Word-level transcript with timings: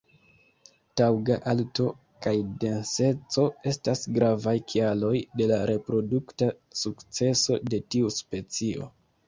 Taŭga 1.01 1.35
alto 1.51 1.85
kaj 2.27 2.33
denseco 2.63 3.45
estas 3.73 4.03
gravaj 4.17 4.55
kialoj 4.75 5.13
de 5.43 5.49
la 5.55 5.63
reprodukta 5.73 6.51
sukceso 6.83 7.63
de 7.71 7.85
tiu 7.93 8.15
specio. 8.21 8.93